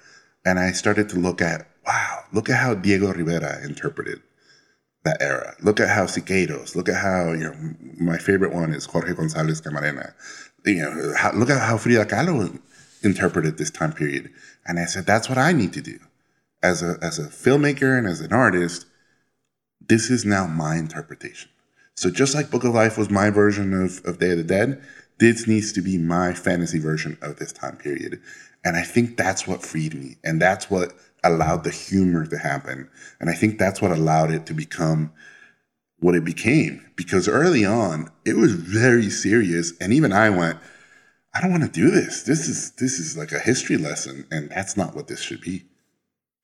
[0.44, 4.20] And I started to look at, wow, look at how Diego Rivera interpreted
[5.04, 5.54] that era.
[5.60, 7.54] Look at how Siqueiros, look at how, you know,
[7.98, 10.12] my favorite one is Jorge Gonzalez Camarena.
[10.64, 12.60] You know, how, look at how Frida Kahlo
[13.02, 14.30] interpreted this time period.
[14.66, 15.98] And I said, that's what I need to do.
[16.62, 18.86] As a, as a filmmaker and as an artist,
[19.80, 21.50] this is now my interpretation.
[21.96, 24.80] So just like Book of Life was my version of, of Day of the Dead,
[25.18, 28.20] this needs to be my fantasy version of this time period.
[28.64, 30.16] And I think that's what freed me.
[30.22, 30.92] And that's what
[31.24, 32.88] allowed the humor to happen.
[33.20, 35.12] And I think that's what allowed it to become
[36.00, 36.84] what it became.
[36.96, 39.72] Because early on, it was very serious.
[39.80, 40.58] And even I went,
[41.34, 42.24] I don't want to do this.
[42.24, 45.64] This is this is like a history lesson, and that's not what this should be.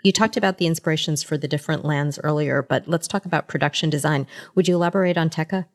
[0.02, 3.90] You talked about the inspirations for the different lands earlier, but let's talk about production
[3.90, 4.26] design.
[4.54, 5.66] Would you elaborate on Teca?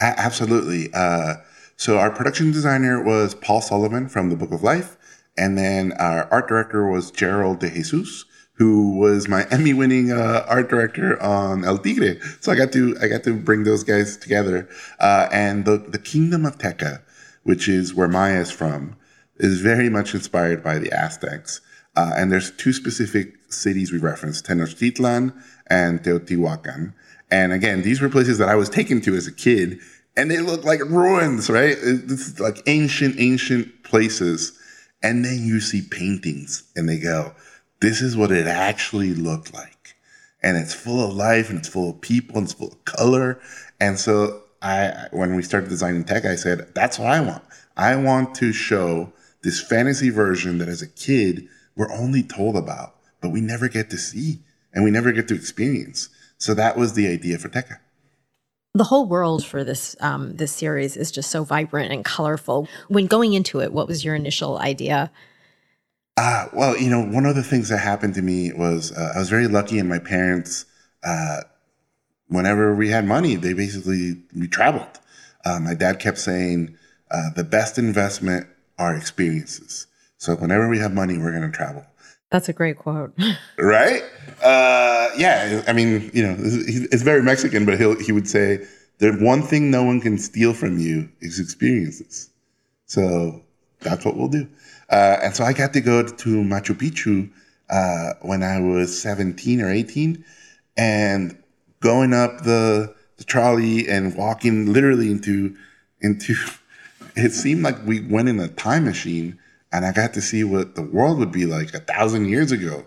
[0.00, 0.90] A- absolutely.
[0.94, 1.36] Uh,
[1.76, 4.96] so our production designer was Paul Sullivan from the Book of Life,
[5.38, 8.24] and then our art director was Gerald De Jesus,
[8.54, 12.20] who was my Emmy-winning uh, art director on El Tigre.
[12.40, 14.68] So I got to I got to bring those guys together.
[14.98, 17.02] Uh, and the the Kingdom of Teca,
[17.44, 18.96] which is where Maya is from,
[19.36, 21.60] is very much inspired by the Aztecs.
[21.96, 25.34] Uh, and there's two specific cities we referenced, Tenochtitlan
[25.68, 26.92] and Teotihuacan.
[27.30, 29.80] And again, these were places that I was taken to as a kid,
[30.16, 31.76] and they look like ruins, right?
[31.80, 34.57] It's like ancient, ancient places.
[35.02, 37.34] And then you see paintings, and they go,
[37.80, 39.94] this is what it actually looked like.
[40.42, 43.40] And it's full of life, and it's full of people, and it's full of color.
[43.80, 47.44] And so I, when we started designing Teca, I said, that's what I want.
[47.76, 52.98] I want to show this fantasy version that as a kid, we're only told about
[53.20, 54.40] but we never get to see
[54.72, 56.08] and we never get to experience.
[56.38, 57.78] So that was the idea for Teca.
[58.78, 62.68] The whole world for this um, this series is just so vibrant and colorful.
[62.86, 65.10] When going into it, what was your initial idea?
[66.16, 69.18] Uh, well, you know, one of the things that happened to me was uh, I
[69.18, 70.64] was very lucky, and my parents,
[71.02, 71.40] uh,
[72.28, 75.00] whenever we had money, they basically we traveled.
[75.44, 76.76] Uh, my dad kept saying,
[77.10, 78.46] uh, "The best investment
[78.78, 79.88] are experiences."
[80.18, 81.84] So whenever we have money, we're going to travel.
[82.30, 83.12] That's a great quote.
[83.58, 84.02] right?
[84.42, 85.62] Uh, yeah.
[85.66, 88.66] I mean, you know, it's very Mexican, but he'll, he would say,
[88.98, 92.30] the one thing no one can steal from you is experiences.
[92.86, 93.42] So
[93.80, 94.48] that's what we'll do.
[94.90, 97.30] Uh, and so I got to go to Machu Picchu
[97.70, 100.24] uh, when I was 17 or 18
[100.76, 101.36] and
[101.80, 105.56] going up the, the trolley and walking literally into,
[106.00, 106.34] into,
[107.16, 109.38] it seemed like we went in a time machine
[109.72, 112.86] and I got to see what the world would be like a thousand years ago,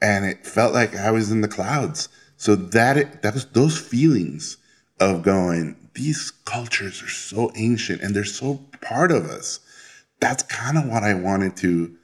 [0.00, 2.08] and it felt like I was in the clouds.
[2.36, 4.56] So that that was those feelings
[5.00, 5.76] of going.
[5.94, 9.60] These cultures are so ancient and they're so part of us.
[10.20, 11.94] That's kind of what I wanted to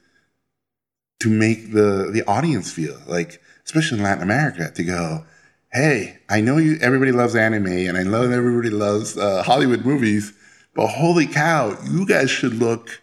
[1.21, 5.25] to make the the audience feel like, especially in Latin America, to go,
[5.73, 6.77] hey, I know you.
[6.81, 10.33] Everybody loves anime, and I know everybody loves uh, Hollywood movies,
[10.73, 13.01] but holy cow, you guys should look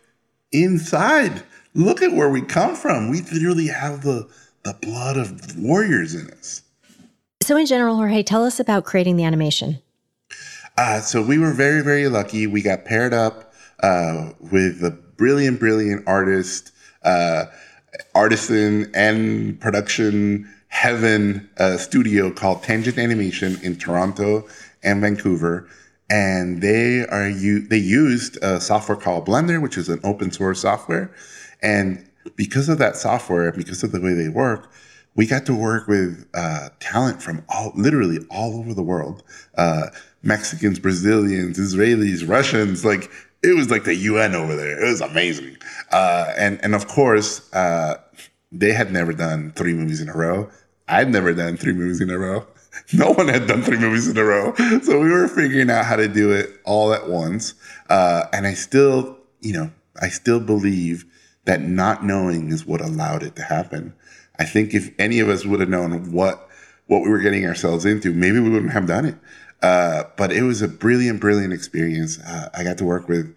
[0.53, 1.43] inside.
[1.75, 3.11] Look at where we come from.
[3.11, 4.29] We literally have the
[4.65, 6.63] the blood of warriors in us.
[7.43, 9.81] So, in general, Jorge, tell us about creating the animation.
[10.77, 12.47] Uh, so we were very, very lucky.
[12.49, 16.73] We got paired up uh, with a brilliant, brilliant artist,
[17.03, 17.45] uh,
[18.15, 24.47] artisan, and production heaven uh, studio called Tangent Animation in Toronto
[24.83, 25.69] and Vancouver.
[26.09, 30.61] And they are you they used a software called Blender, which is an open source
[30.61, 31.13] software.
[31.63, 34.71] And because of that software, because of the way they work,
[35.17, 39.23] we got to work with uh, talent from all, literally all over the world.
[39.57, 39.89] Uh,
[40.23, 43.11] Mexicans, Brazilians, Israelis, Russians, like
[43.43, 44.85] it was like the UN over there.
[44.85, 45.57] It was amazing.
[45.91, 48.01] Uh, and, and of course, uh,
[48.53, 50.51] they had never done three movies in a row.
[50.89, 52.47] I'd never done three movies in a row.
[52.93, 54.55] No one had done three movies in a row.
[54.83, 57.55] So we were figuring out how to do it all at once.
[57.89, 59.71] Uh, and I still, you know,
[60.01, 61.05] I still believe
[61.47, 63.95] that not knowing is what allowed it to happen.
[64.39, 66.49] I think if any of us would have known what
[66.87, 69.17] what we were getting ourselves into, maybe we wouldn't have done it.
[69.63, 72.21] Uh, but it was a brilliant, brilliant experience.
[72.21, 73.35] Uh, I got to work with,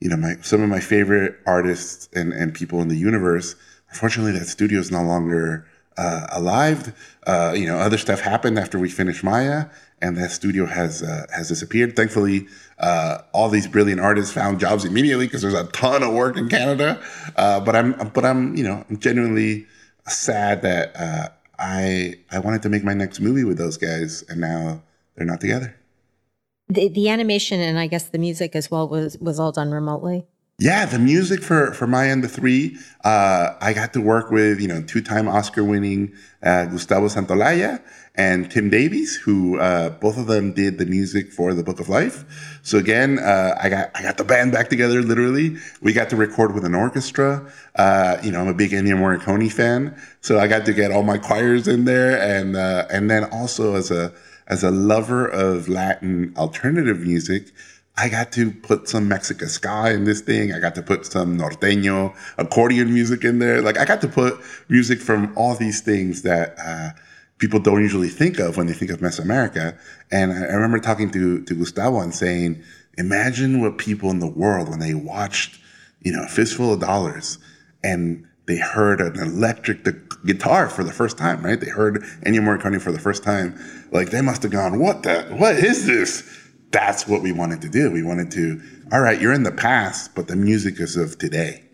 [0.00, 3.56] you know, my some of my favorite artists and, and people in the universe.
[3.90, 5.66] Unfortunately, that studio is no longer
[5.98, 6.94] uh, alive.
[7.26, 9.66] Uh, you know, other stuff happened after we finished Maya,
[10.00, 11.96] and that studio has uh, has disappeared.
[11.96, 12.46] Thankfully,
[12.78, 16.48] uh, all these brilliant artists found jobs immediately because there's a ton of work in
[16.48, 17.00] Canada.
[17.36, 19.66] but I'm but I'm you know I'm genuinely
[20.06, 24.82] sad that I I wanted to make my next movie with those guys, and now
[25.16, 25.74] they're not together.
[26.68, 30.26] The, the animation and I guess the music as well was was all done remotely.
[30.60, 34.60] Yeah, the music for for Maya and the Three, uh, I got to work with
[34.60, 37.80] you know two time Oscar winning uh, Gustavo Santaolalla
[38.16, 41.88] and Tim Davies, who uh, both of them did the music for the Book of
[41.88, 42.58] Life.
[42.64, 45.00] So again, uh, I got I got the band back together.
[45.00, 47.48] Literally, we got to record with an orchestra.
[47.76, 51.04] Uh, you know, I'm a big Ennio Morricone fan, so I got to get all
[51.04, 54.12] my choirs in there, and uh, and then also as a
[54.48, 57.52] as a lover of Latin alternative music,
[57.98, 60.52] I got to put some Mexican ska in this thing.
[60.52, 63.60] I got to put some norteño accordion music in there.
[63.60, 64.38] Like I got to put
[64.68, 66.90] music from all these things that uh,
[67.38, 69.76] people don't usually think of when they think of Mesoamerica.
[70.12, 72.62] And I remember talking to to Gustavo and saying,
[72.96, 75.58] imagine what people in the world when they watched,
[76.02, 77.38] you know, a fistful of dollars
[77.82, 79.84] and they heard an electric
[80.24, 81.60] guitar for the first time, right?
[81.60, 83.58] They heard Ennio Morricone for the first time.
[83.90, 85.24] Like they must have gone, "What the?
[85.36, 87.90] What is this?" That's what we wanted to do.
[87.90, 88.60] We wanted to,
[88.92, 91.64] all right, you're in the past, but the music is of today.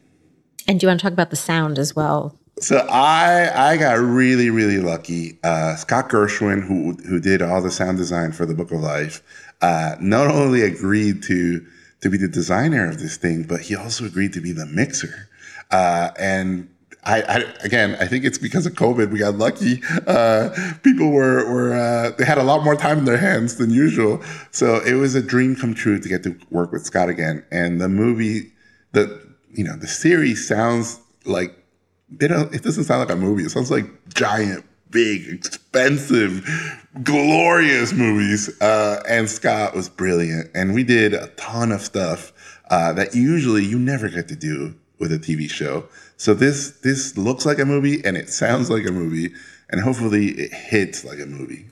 [0.69, 2.39] And do you want to talk about the sound as well?
[2.61, 5.39] So I I got really really lucky.
[5.43, 9.23] Uh, Scott Gershin, who who did all the sound design for the Book of Life,
[9.61, 11.67] uh, not only agreed to
[12.01, 15.29] to be the designer of this thing, but he also agreed to be the mixer.
[15.71, 16.69] Uh, and
[17.05, 19.11] I, I, again, I think it's because of COVID.
[19.11, 19.83] We got lucky.
[20.07, 20.51] Uh,
[20.83, 24.23] people were were uh, they had a lot more time in their hands than usual,
[24.51, 27.45] so it was a dream come true to get to work with Scott again.
[27.51, 28.53] And the movie,
[28.93, 31.55] the you know, the series sounds like
[32.11, 32.55] they don't.
[32.55, 33.45] It doesn't sound like a movie.
[33.45, 36.49] It sounds like giant, big, expensive,
[37.03, 38.51] glorious movies.
[38.63, 42.33] Uh, and Scott was brilliant, and we did a ton of stuff
[42.71, 45.85] uh, that usually you never get to do with a TV show.
[46.17, 49.35] So this this looks like a movie and it sounds like a movie,
[49.69, 51.67] and hopefully it hits like a movie.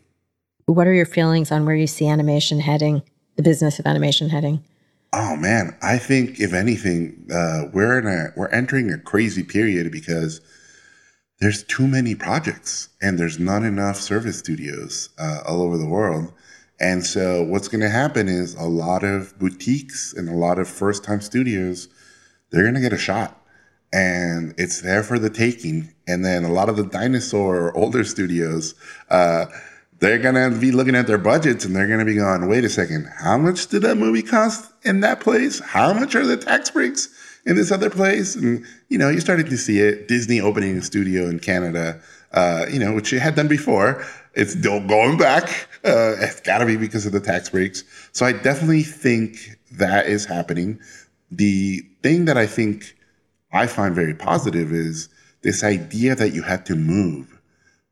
[0.67, 3.03] What are your feelings on where you see animation heading,
[3.37, 4.65] the business of animation heading?
[5.13, 9.93] Oh man, I think if anything, uh, we're in a we're entering a crazy period
[9.93, 10.41] because
[11.41, 16.33] there's too many projects and there's not enough service studios uh, all over the world.
[16.81, 20.69] And so what's going to happen is a lot of boutiques and a lot of
[20.69, 21.89] first time studios
[22.51, 23.42] they're going to get a shot
[23.93, 25.93] and it's there for the taking.
[26.07, 28.75] And then a lot of the dinosaur older studios,
[29.11, 29.47] uh,
[29.99, 33.09] they're to be looking at their budgets and they're to be going, wait a second,
[33.19, 35.61] how much did that movie cost in that place?
[35.61, 37.09] How much are the tax breaks
[37.47, 38.35] in this other place?
[38.35, 40.09] And, you know, you're starting to see it.
[40.09, 42.01] Disney opening a studio in Canada,
[42.33, 44.05] uh, you know, which it had done before.
[44.35, 45.69] It's still going back.
[45.85, 47.83] Uh, it's got to be because of the tax breaks.
[48.13, 50.79] So I definitely think that is happening.
[51.33, 52.95] The thing that I think
[53.53, 55.09] I find very positive is
[55.43, 57.41] this idea that you had to move,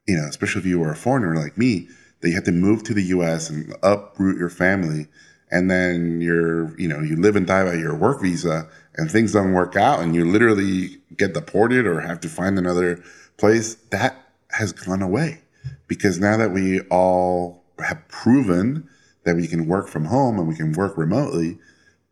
[0.07, 1.89] you know, especially if you were a foreigner like me,
[2.21, 5.07] that you had to move to the US and uproot your family.
[5.51, 9.33] And then you're, you know, you live and die by your work visa and things
[9.33, 13.03] don't work out and you literally get deported or have to find another
[13.37, 13.75] place.
[13.91, 14.17] That
[14.53, 15.43] has gone away
[15.89, 18.89] because now that we all have proven
[19.25, 21.59] that we can work from home and we can work remotely,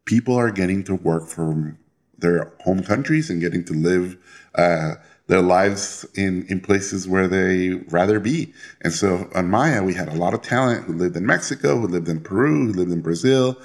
[0.04, 1.78] people are getting to work from
[2.18, 4.16] their home countries and getting to live
[4.54, 4.94] uh,
[5.28, 8.52] their lives in, in places where they rather be.
[8.80, 11.86] And so on Maya, we had a lot of talent who lived in Mexico, who
[11.86, 13.60] lived in Peru, who lived in Brazil,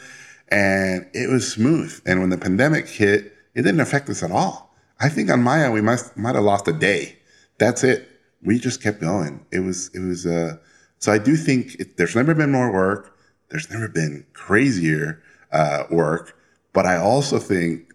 [0.49, 1.99] and it was smooth.
[2.05, 4.75] And when the pandemic hit, it didn't affect us at all.
[4.99, 7.17] I think on Maya, we might, might have lost a day.
[7.57, 8.09] That's it.
[8.41, 9.45] We just kept going.
[9.51, 10.57] It was, it was, uh,
[10.99, 13.17] so I do think it, there's never been more work.
[13.49, 16.37] There's never been crazier, uh, work.
[16.73, 17.92] But I also think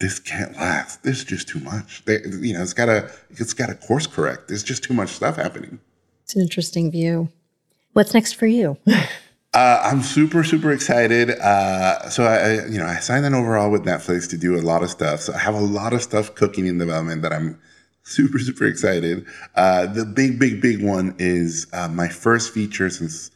[0.00, 1.02] this can't last.
[1.02, 2.04] This is just too much.
[2.04, 4.48] They, you know, it's gotta, it's gotta course correct.
[4.48, 5.80] There's just too much stuff happening.
[6.22, 7.30] It's an interesting view.
[7.92, 8.76] What's next for you?
[9.54, 11.30] Uh, I'm super, super excited.
[11.30, 14.82] Uh, so I, you know, I signed an overall with Netflix to do a lot
[14.82, 15.20] of stuff.
[15.20, 17.58] So I have a lot of stuff cooking in development that I'm
[18.02, 19.26] super, super excited.
[19.54, 23.30] Uh, the big, big, big one is uh, my first feature since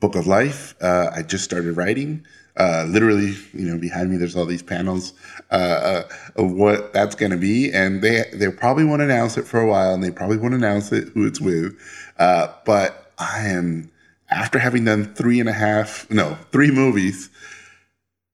[0.00, 0.74] Book of Life.
[0.82, 2.26] Uh, I just started writing.
[2.56, 5.14] Uh, literally, you know, behind me, there's all these panels
[5.54, 9.46] uh, uh, of what that's going to be, and they they probably won't announce it
[9.46, 11.78] for a while, and they probably won't announce it who it's with.
[12.18, 13.88] Uh, but I am
[14.30, 17.30] after having done three and a half, no, three movies,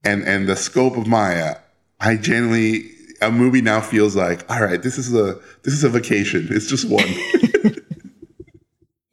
[0.03, 1.57] and and the scope of Maya,
[1.99, 2.89] I genuinely
[3.21, 6.47] a movie now feels like all right, this is a this is a vacation.
[6.49, 7.05] It's just one.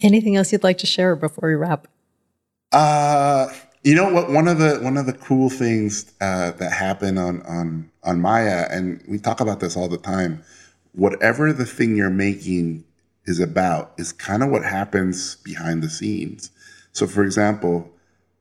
[0.00, 1.88] Anything else you'd like to share before we wrap?
[2.72, 3.52] Uh
[3.82, 4.30] you know what?
[4.30, 8.66] One of the one of the cool things uh, that happen on on on Maya,
[8.70, 10.42] and we talk about this all the time.
[10.92, 12.84] Whatever the thing you're making
[13.24, 16.50] is about is kind of what happens behind the scenes.
[16.92, 17.90] So, for example,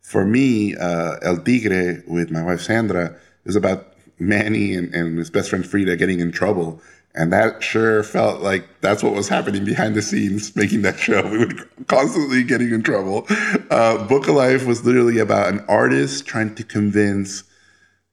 [0.02, 3.16] for me, uh, El Tigre with my wife Sandra
[3.46, 6.82] is about Manny and, and his best friend Frida getting in trouble
[7.18, 11.28] and that sure felt like that's what was happening behind the scenes making that show.
[11.28, 13.26] We were constantly getting in trouble.
[13.72, 17.44] Uh, Book of Life was literally about an artist trying to convince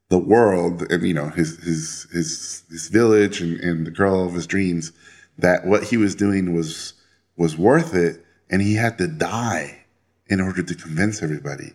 [0.08, 4.32] the world and, you know, his, his, his, his village and, and the girl of
[4.32, 4.92] his dreams
[5.36, 6.94] that what he was doing was,
[7.36, 8.24] was worth it.
[8.50, 9.84] And he had to die
[10.28, 11.72] in order to convince everybody.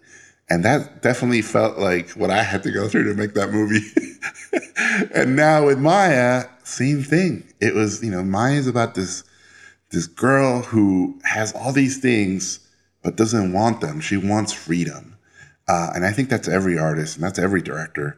[0.49, 3.85] And that definitely felt like what I had to go through to make that movie.
[5.13, 7.47] and now with Maya, same thing.
[7.61, 9.23] It was, you know, Maya's about this
[9.91, 12.59] this girl who has all these things
[13.03, 13.99] but doesn't want them.
[13.99, 15.17] She wants freedom.
[15.67, 18.17] Uh, and I think that's every artist and that's every director.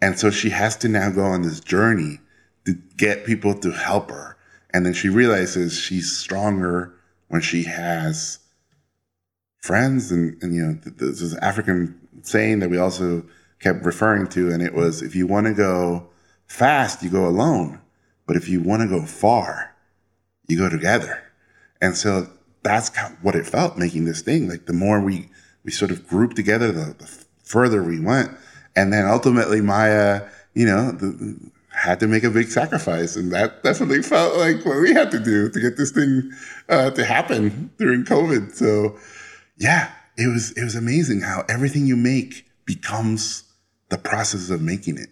[0.00, 2.18] And so she has to now go on this journey
[2.64, 4.36] to get people to help her.
[4.72, 6.94] And then she realizes she's stronger
[7.28, 8.38] when she has
[9.62, 10.12] friends.
[10.12, 13.24] And, and you know, this is African saying that we also
[13.60, 14.50] kept referring to.
[14.50, 16.08] And it was if you want to go
[16.46, 17.80] fast, you go alone.
[18.26, 19.74] But if you want to go far,
[20.46, 21.22] you go together.
[21.80, 22.28] And so
[22.62, 24.48] that's what it felt making this thing.
[24.48, 25.30] Like the more we
[25.64, 28.30] we sort of grouped together, the, the further we went.
[28.74, 33.62] And then ultimately, Maya, you know, the, had to make a big sacrifice, and that
[33.62, 36.30] definitely felt like what we had to do to get this thing
[36.68, 38.54] uh, to happen during COVID.
[38.54, 38.98] So,
[39.56, 43.44] yeah, it was it was amazing how everything you make becomes
[43.88, 45.08] the process of making it.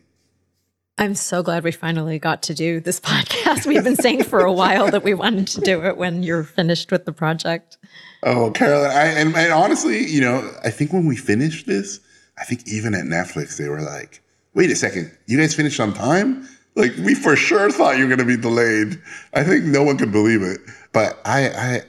[0.98, 3.66] I'm so glad we finally got to do this podcast.
[3.66, 6.92] We've been saying for a while that we wanted to do it when you're finished
[6.92, 7.78] with the project.
[8.22, 12.00] Oh, Carolyn, I, and, and honestly, you know, I think when we finished this,
[12.38, 14.22] I think even at Netflix, they were like,
[14.54, 16.46] wait a second, you guys finished on time?
[16.74, 19.00] Like, we for sure thought you were going to be delayed.
[19.32, 20.60] I think no one could believe it.
[20.92, 21.82] But I, I,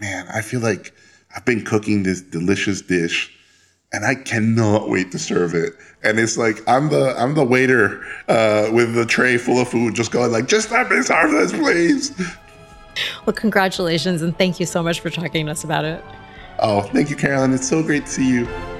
[0.00, 0.92] man, I feel like
[1.36, 3.32] I've been cooking this delicious dish
[3.92, 5.74] and I cannot wait to serve it.
[6.02, 9.94] And it's like I'm the I'm the waiter uh, with the tray full of food,
[9.94, 12.12] just going like, just let me serve this, please.
[13.26, 16.02] Well, congratulations and thank you so much for talking to us about it.
[16.58, 17.52] Oh, thank you, Carolyn.
[17.52, 18.75] It's so great to see you.